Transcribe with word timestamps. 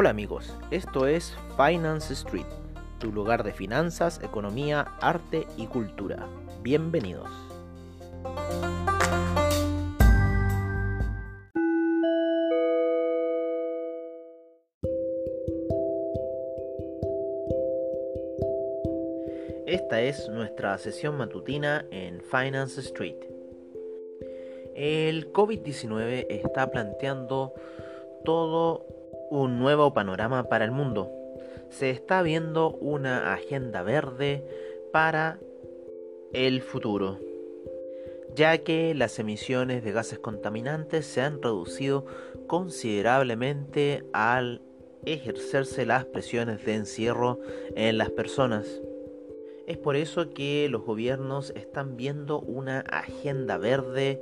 Hola 0.00 0.08
amigos, 0.08 0.56
esto 0.70 1.06
es 1.06 1.36
Finance 1.58 2.14
Street, 2.14 2.46
tu 2.98 3.12
lugar 3.12 3.44
de 3.44 3.52
finanzas, 3.52 4.18
economía, 4.22 4.86
arte 5.02 5.46
y 5.58 5.66
cultura. 5.66 6.26
Bienvenidos. 6.62 7.28
Esta 19.66 20.00
es 20.00 20.30
nuestra 20.30 20.78
sesión 20.78 21.18
matutina 21.18 21.84
en 21.90 22.22
Finance 22.22 22.80
Street. 22.80 23.18
El 24.74 25.30
COVID-19 25.30 26.26
está 26.30 26.70
planteando 26.70 27.52
todo 28.24 28.99
un 29.30 29.58
nuevo 29.58 29.94
panorama 29.94 30.44
para 30.44 30.64
el 30.64 30.72
mundo. 30.72 31.10
Se 31.70 31.90
está 31.90 32.22
viendo 32.22 32.72
una 32.72 33.32
agenda 33.32 33.82
verde 33.82 34.44
para 34.92 35.38
el 36.32 36.62
futuro, 36.62 37.18
ya 38.34 38.58
que 38.58 38.94
las 38.94 39.18
emisiones 39.18 39.84
de 39.84 39.92
gases 39.92 40.18
contaminantes 40.18 41.06
se 41.06 41.22
han 41.22 41.40
reducido 41.40 42.04
considerablemente 42.46 44.04
al 44.12 44.62
ejercerse 45.04 45.86
las 45.86 46.04
presiones 46.04 46.64
de 46.64 46.74
encierro 46.74 47.38
en 47.74 47.98
las 47.98 48.10
personas. 48.10 48.82
Es 49.66 49.78
por 49.78 49.94
eso 49.94 50.30
que 50.30 50.68
los 50.68 50.82
gobiernos 50.82 51.52
están 51.54 51.96
viendo 51.96 52.40
una 52.40 52.80
agenda 52.80 53.56
verde 53.56 54.20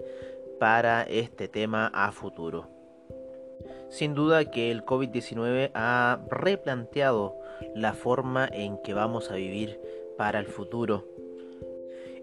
para 0.61 1.03
este 1.05 1.49
tema 1.49 1.91
a 1.95 2.13
futuro. 2.13 2.78
Sin 3.89 4.15
duda 4.15 4.45
que 4.45 4.71
el 4.71 4.85
COVID-19 4.85 5.71
ha 5.75 6.21
replanteado 6.29 7.37
la 7.75 7.95
forma 7.95 8.49
en 8.53 8.79
que 8.83 8.95
vamos 8.95 9.31
a 9.31 9.37
vivir 9.37 9.81
para 10.17 10.39
el 10.39 10.47
futuro 10.47 11.05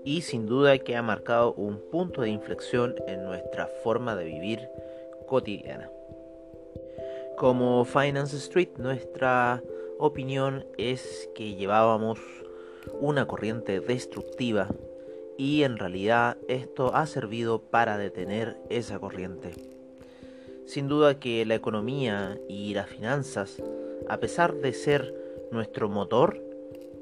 y 0.06 0.22
sin 0.22 0.46
duda 0.46 0.78
que 0.78 0.96
ha 0.96 1.02
marcado 1.02 1.54
un 1.54 1.80
punto 1.90 2.22
de 2.22 2.30
inflexión 2.30 2.96
en 3.08 3.26
nuestra 3.26 3.68
forma 3.84 4.16
de 4.16 4.26
vivir 4.26 4.70
cotidiana. 5.28 5.90
Como 7.38 7.84
Finance 7.84 8.38
Street, 8.38 8.70
nuestra 8.78 9.62
opinión 9.98 10.66
es 10.78 11.28
que 11.34 11.56
llevábamos 11.56 12.20
una 13.02 13.28
corriente 13.28 13.80
destructiva 13.80 14.70
y 15.38 15.64
en 15.64 15.78
realidad 15.78 16.38
esto 16.48 16.96
ha 16.96 17.08
servido 17.08 17.60
para 17.60 17.98
detener 17.98 18.58
esa 18.70 19.00
corriente. 19.00 19.75
Sin 20.66 20.88
duda 20.88 21.20
que 21.20 21.46
la 21.46 21.56
economía 21.56 22.40
y 22.50 22.74
las 22.74 22.90
finanzas, 22.90 23.62
a 24.10 24.18
pesar 24.18 24.56
de 24.56 24.74
ser 24.74 25.14
nuestro 25.52 25.90
motor 25.90 26.42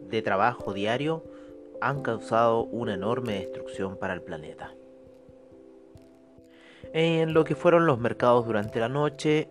de 0.10 0.22
trabajo 0.22 0.74
diario, 0.74 1.24
han 1.82 2.02
causado 2.02 2.64
una 2.64 2.94
enorme 2.94 3.34
destrucción 3.34 3.98
para 3.98 4.14
el 4.14 4.22
planeta. 4.22 4.74
En 6.94 7.34
lo 7.34 7.44
que 7.44 7.56
fueron 7.56 7.86
los 7.86 8.00
mercados 8.00 8.46
durante 8.46 8.80
la 8.80 8.90
noche, 8.90 9.50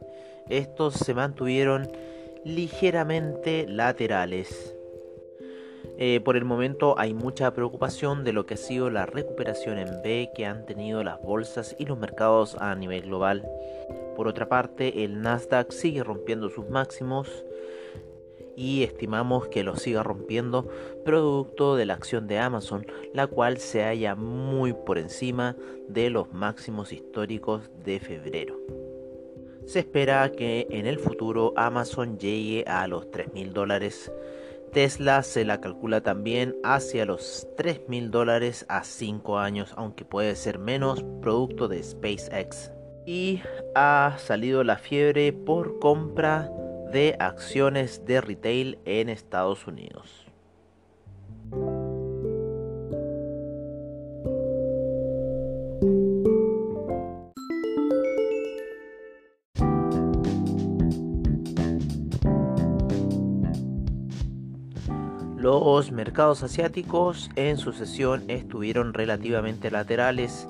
estos 0.49 0.95
se 0.95 1.15
mantuvieron 1.15 1.89
ligeramente 2.45 3.67
laterales. 3.67 4.77
Eh, 5.99 6.21
por 6.21 6.37
el 6.37 6.45
momento 6.45 6.99
hay 6.99 7.15
mucha 7.15 7.53
preocupación 7.53 8.25
de 8.25 8.33
lo 8.33 8.47
que 8.47 8.55
ha 8.55 8.57
sido 8.57 8.91
la 8.91 9.07
recuperación 9.07 9.79
en 9.79 10.03
B 10.03 10.31
que 10.35 10.47
han 10.47 10.65
tenido 10.67 11.03
las 11.05 11.21
bolsas 11.21 11.77
y 11.79 11.87
los 11.87 11.99
mercados 11.99 12.57
a 12.61 12.75
nivel 12.75 13.03
global. 13.03 13.47
Por 14.17 14.29
otra 14.29 14.49
parte, 14.49 15.05
el 15.05 15.23
Nasdaq 15.23 15.73
sigue 15.73 16.05
rompiendo 16.05 16.51
sus 16.51 16.69
máximos 16.69 17.29
y 18.57 18.83
estimamos 18.83 19.49
que 19.49 19.65
lo 19.65 19.77
siga 19.77 20.03
rompiendo 20.03 20.69
producto 21.05 21.77
de 21.77 21.87
la 21.87 21.95
acción 21.95 22.27
de 22.27 22.39
Amazon, 22.39 22.87
la 23.15 23.27
cual 23.27 23.59
se 23.59 23.83
halla 23.83 24.15
muy 24.15 24.73
por 24.73 24.99
encima 24.99 25.57
de 25.89 26.11
los 26.11 26.33
máximos 26.33 26.93
históricos 26.93 27.71
de 27.85 28.01
febrero. 28.01 28.59
Se 29.67 29.79
espera 29.81 30.31
que 30.33 30.67
en 30.71 30.87
el 30.87 30.99
futuro 30.99 31.55
Amazon 31.57 32.19
llegue 32.19 32.65
a 32.67 32.87
los 32.89 33.07
3.000 33.11 33.53
dólares. 33.53 34.13
Tesla 34.73 35.23
se 35.23 35.45
la 35.45 35.61
calcula 35.61 36.03
también 36.03 36.57
hacia 36.65 37.07
los 37.07 37.47
3.000 37.57 38.11
dólares 38.11 38.67
a 38.69 38.83
5 38.85 39.39
años, 39.39 39.73
aunque 39.77 40.05
puede 40.05 40.35
ser 40.35 40.59
menos 40.59 41.05
producto 41.21 41.69
de 41.69 41.83
SpaceX 41.83 42.73
y 43.07 43.43
ha 43.75 44.17
salido 44.19 44.65
la 44.65 44.77
fiebre 44.77 45.33
por 45.33 45.79
compra 45.79 46.51
de 46.93 47.17
acciones 47.19 48.05
de 48.05 48.21
retail 48.21 48.79
en 48.85 49.09
Estados 49.09 49.67
Unidos. 49.67 50.27
Los 65.37 65.91
mercados 65.91 66.45
asiáticos 66.45 67.29
en 67.35 67.59
su 67.59 67.73
sesión 67.73 68.23
estuvieron 68.29 68.95
relativamente 68.95 69.73
laterales 69.73 70.47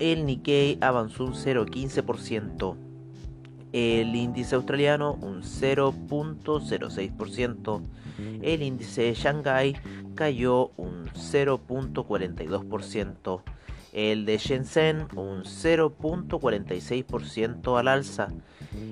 el 0.00 0.26
Nikkei 0.26 0.78
avanzó 0.80 1.26
un 1.26 1.34
0,15%, 1.34 2.74
el 3.72 4.16
índice 4.16 4.56
australiano 4.56 5.12
un 5.20 5.42
0.06%, 5.42 7.82
el 8.42 8.62
índice 8.62 9.02
de 9.02 9.14
Shanghai 9.14 9.76
cayó 10.14 10.70
un 10.76 11.08
0.42%, 11.10 13.42
el 13.92 14.24
de 14.24 14.38
Shenzhen 14.38 15.08
un 15.16 15.42
0.46% 15.44 17.78
al 17.78 17.88
alza, 17.88 18.28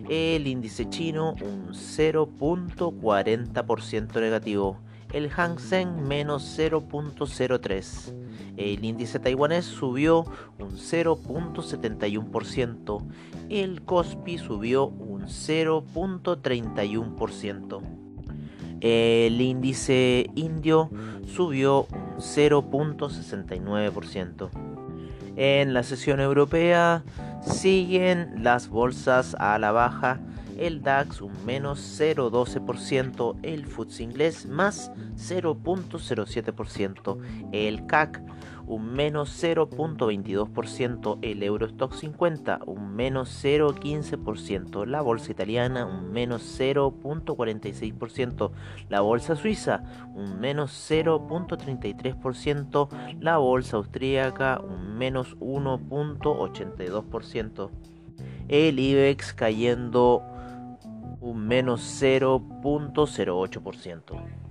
el 0.08 0.47
índice 0.47 0.91
chino 0.91 1.34
un 1.41 1.68
0.40% 1.70 4.20
negativo, 4.20 4.78
el 5.12 5.30
Hang 5.30 5.58
Seng 5.58 6.06
menos 6.06 6.58
0.03%, 6.58 8.28
el 8.58 8.84
índice 8.84 9.19
taiwanés 9.20 9.64
subió 9.64 10.26
un 10.58 10.72
0.71%, 10.72 13.02
el 13.48 13.80
Kospi 13.82 14.36
subió 14.38 14.86
un 14.86 15.22
0.31%, 15.22 17.80
el 18.80 19.41
índice 19.41 20.28
indio 20.34 20.91
subió 21.26 21.86
un 21.92 22.16
0.69%. 22.18 24.50
En 25.36 25.72
la 25.72 25.84
sesión 25.84 26.18
europea 26.20 27.04
siguen 27.42 28.42
las 28.42 28.68
bolsas 28.68 29.36
a 29.38 29.56
la 29.58 29.70
baja 29.70 30.18
el 30.58 30.82
DAX 30.82 31.22
un 31.22 31.32
menos 31.46 31.78
0,12%, 32.00 33.36
el 33.42 33.66
FTSE 33.66 34.02
inglés 34.02 34.46
más 34.46 34.91
0.07%, 35.16 37.18
el 37.53 37.86
CAC 37.86 38.21
un 38.68 38.92
menos 38.92 39.42
0.22%, 39.42 41.18
el 41.22 41.42
Eurostock 41.42 41.94
50 41.94 42.60
un 42.66 42.94
menos 42.94 43.42
0.15%, 43.42 44.84
la 44.84 45.00
bolsa 45.00 45.33
italiana 45.33 45.86
un 45.86 46.12
menos 46.12 46.42
0.46%, 46.60 48.50
la 48.91 49.00
bolsa 49.00 49.36
suiza 49.36 49.83
un 50.15 50.38
menos 50.38 50.71
0.33%, 50.91 52.88
la 53.21 53.38
bolsa 53.38 53.78
austríaca 53.78 54.60
un 54.60 54.98
menos 54.98 55.34
1.82%, 55.38 57.71
el 58.48 58.78
IBEX 58.78 59.33
cayendo 59.33 60.22
un 61.20 61.47
menos 61.47 62.03
0.08%. 62.03 64.47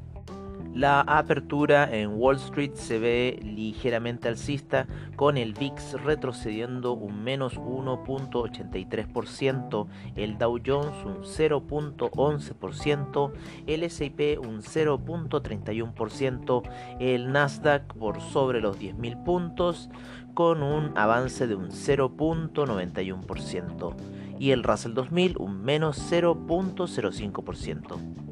La 0.77 1.01
apertura 1.01 1.91
en 1.91 2.19
Wall 2.19 2.35
Street 2.35 2.75
se 2.75 2.99
ve 2.99 3.39
ligeramente 3.41 4.27
alcista 4.27 4.85
con 5.15 5.37
el 5.37 5.53
VIX 5.53 6.03
retrocediendo 6.03 6.93
un 6.93 7.23
menos 7.23 7.57
1.83%, 7.57 9.87
el 10.15 10.37
Dow 10.37 10.59
Jones 10.63 11.03
un 11.03 11.23
0.11%, 11.23 13.31
el 13.65 13.81
S&P 13.81 14.37
un 14.37 14.61
0.31%, 14.61 16.61
el 16.99 17.31
Nasdaq 17.31 17.95
por 17.95 18.21
sobre 18.21 18.61
los 18.61 18.79
10.000 18.79 19.23
puntos 19.23 19.89
con 20.35 20.61
un 20.61 20.95
avance 20.95 21.47
de 21.47 21.55
un 21.55 21.71
0.91% 21.71 23.95
y 24.37 24.51
el 24.51 24.61
Russell 24.61 24.93
2000 24.93 25.37
un 25.39 25.59
menos 25.59 25.97
0.05%. 26.11 28.26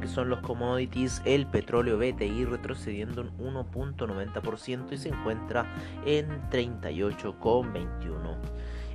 que 0.00 0.08
son 0.08 0.28
los 0.28 0.40
commodities, 0.40 1.22
el 1.24 1.46
petróleo 1.46 1.98
BTI 1.98 2.44
retrocediendo 2.44 3.22
un 3.38 3.54
1.90% 3.54 4.92
y 4.92 4.98
se 4.98 5.08
encuentra 5.08 5.66
en 6.04 6.28
38,21. 6.50 8.36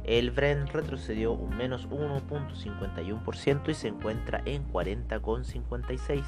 El 0.04 0.32
Brent 0.32 0.72
retrocedió 0.72 1.34
un 1.34 1.56
menos 1.56 1.88
1.51% 1.90 3.70
y 3.70 3.74
se 3.74 3.88
encuentra 3.90 4.42
en 4.46 4.72
40,56. 4.72 6.24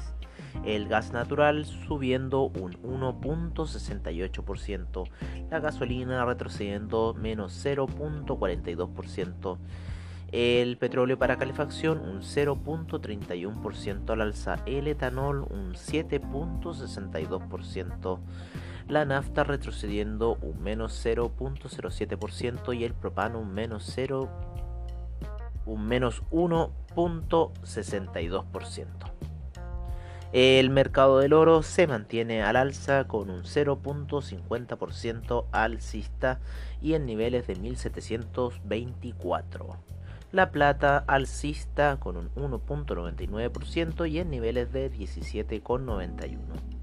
El 0.64 0.88
gas 0.88 1.12
natural 1.12 1.64
subiendo 1.64 2.42
un 2.44 2.74
1.68%. 2.82 5.08
La 5.50 5.60
gasolina 5.60 6.24
retrocediendo 6.24 7.14
menos 7.14 7.64
0.42%. 7.64 9.58
El 10.32 10.78
petróleo 10.78 11.18
para 11.18 11.36
calefacción 11.38 12.00
un 12.00 12.22
0.31% 12.22 14.10
al 14.10 14.20
alza. 14.20 14.56
El 14.66 14.88
etanol 14.88 15.42
un 15.42 15.74
7.62% 15.74 18.18
la 18.88 19.04
nafta 19.04 19.44
retrocediendo 19.44 20.38
un 20.42 20.60
menos 20.62 21.00
0.07% 21.04 22.76
y 22.76 22.84
el 22.84 22.94
propano 22.94 23.38
un 23.40 23.54
menos 23.54 23.84
0 23.94 24.28
un 25.66 25.86
menos 25.86 26.22
1.62%. 26.30 28.86
El 30.32 30.70
mercado 30.70 31.18
del 31.20 31.32
oro 31.32 31.62
se 31.62 31.86
mantiene 31.86 32.42
al 32.42 32.56
alza 32.56 33.04
con 33.04 33.30
un 33.30 33.44
0.50% 33.44 35.46
alcista 35.52 36.40
y 36.82 36.94
en 36.94 37.06
niveles 37.06 37.46
de 37.46 37.54
1724. 37.54 39.76
La 40.32 40.50
plata 40.50 41.04
alcista 41.06 42.00
con 42.00 42.16
un 42.16 42.34
1.99% 42.34 44.10
y 44.10 44.18
en 44.18 44.30
niveles 44.30 44.72
de 44.72 44.90
17,91. 44.90 46.73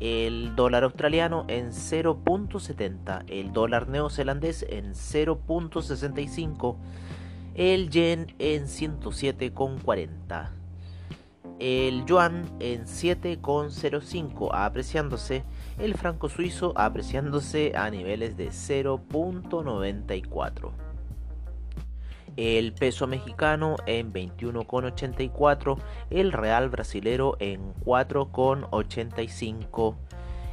El 0.00 0.54
dólar 0.54 0.84
australiano 0.84 1.46
en 1.48 1.70
0.70. 1.70 3.24
El 3.28 3.54
dólar 3.54 3.88
neozelandés 3.88 4.66
en 4.68 4.92
0.65. 4.92 6.76
El 7.54 7.88
yen 7.88 8.34
en 8.38 8.64
107,40 8.64 10.63
el 11.58 12.06
yuan 12.06 12.44
en 12.60 12.84
7,05 12.84 14.50
apreciándose, 14.52 15.42
el 15.78 15.94
franco 15.94 16.28
suizo 16.28 16.74
apreciándose 16.76 17.72
a 17.76 17.90
niveles 17.90 18.36
de 18.36 18.48
0.94. 18.48 20.72
El 22.36 22.72
peso 22.72 23.06
mexicano 23.06 23.76
en 23.86 24.12
21,84, 24.12 25.78
el 26.10 26.32
real 26.32 26.68
brasilero 26.68 27.36
en 27.38 27.72
4,85, 27.84 29.94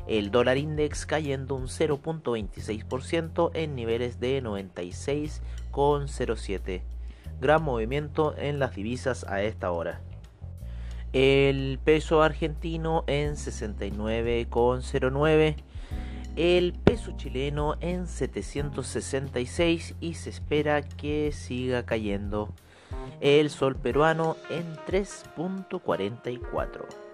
el 0.07 0.29
dólar 0.29 0.59
index 0.59 1.07
cayendo 1.07 1.55
un 1.55 1.65
0.26% 1.65 3.49
en 3.55 3.73
niveles 3.75 4.19
de 4.19 4.43
96,07. 4.43 6.83
Gran 7.39 7.63
movimiento 7.63 8.35
en 8.37 8.59
las 8.59 8.75
divisas 8.75 9.23
a 9.23 9.41
esta 9.41 9.71
hora. 9.71 10.01
El 11.13 11.79
peso 11.83 12.23
argentino 12.23 13.03
en 13.07 13.33
69,09. 13.33 15.55
El 16.37 16.71
peso 16.73 17.11
chileno 17.17 17.75
en 17.81 18.07
766 18.07 19.95
y 19.99 20.13
se 20.13 20.29
espera 20.29 20.81
que 20.81 21.33
siga 21.33 21.83
cayendo. 21.83 22.53
El 23.19 23.49
sol 23.49 23.75
peruano 23.75 24.37
en 24.49 24.73
3.44. 24.87 27.10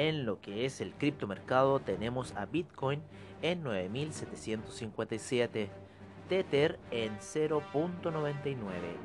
En 0.00 0.24
lo 0.24 0.40
que 0.40 0.64
es 0.64 0.80
el 0.80 0.94
criptomercado 0.94 1.78
tenemos 1.78 2.34
a 2.34 2.46
Bitcoin 2.46 3.02
en 3.42 3.62
9757, 3.62 5.68
Tether 6.26 6.78
en 6.90 7.18
0.99, 7.18 8.56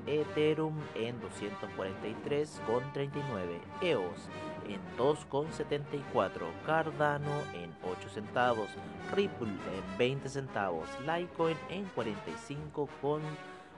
Ethereum 0.07 0.79
en 0.95 1.19
243,39, 1.19 3.59
EOS 3.81 4.29
en 4.69 4.79
2,74, 4.97 6.49
Cardano 6.65 7.41
en 7.53 7.75
8 7.83 8.07
centavos, 8.07 8.69
Ripple 9.13 9.49
en 9.49 9.97
20 9.97 10.29
centavos, 10.29 10.87
Litecoin 11.01 11.57
en 11.69 11.83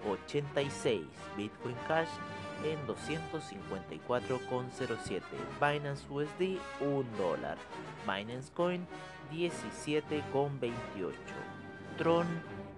45,86, 0.06 1.06
Bitcoin 1.36 1.76
Cash 1.88 2.12
en 2.64 2.78
254,07. 2.88 5.22
Binance 5.60 6.06
USD 6.10 6.60
1 6.82 7.04
dólar. 7.18 7.58
Binance 8.06 8.52
Coin 8.54 8.88
17,28. 9.32 11.14
Tron 11.98 12.28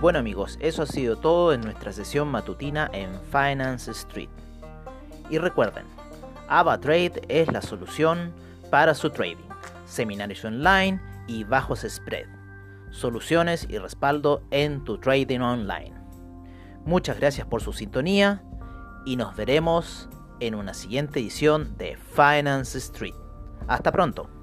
Bueno 0.00 0.18
amigos, 0.18 0.58
eso 0.60 0.82
ha 0.82 0.86
sido 0.86 1.16
todo 1.16 1.52
en 1.52 1.60
nuestra 1.60 1.92
sesión 1.92 2.26
matutina 2.28 2.90
en 2.92 3.10
Finance 3.30 3.90
Street. 3.92 4.28
Y 5.30 5.38
recuerden, 5.38 5.86
AvaTrade 6.48 7.22
es 7.28 7.52
la 7.52 7.62
solución 7.62 8.32
para 8.68 8.94
su 8.94 9.10
trading, 9.10 9.48
seminarios 9.86 10.44
online 10.44 11.00
y 11.28 11.44
bajos 11.44 11.86
spread 11.88 12.41
soluciones 12.92 13.66
y 13.68 13.78
respaldo 13.78 14.42
en 14.50 14.84
tu 14.84 14.98
trading 14.98 15.40
online. 15.40 15.94
Muchas 16.84 17.18
gracias 17.18 17.46
por 17.46 17.60
su 17.60 17.72
sintonía 17.72 18.44
y 19.04 19.16
nos 19.16 19.34
veremos 19.34 20.08
en 20.40 20.54
una 20.54 20.74
siguiente 20.74 21.20
edición 21.20 21.76
de 21.76 21.96
Finance 21.96 22.78
Street. 22.78 23.14
Hasta 23.66 23.90
pronto. 23.92 24.41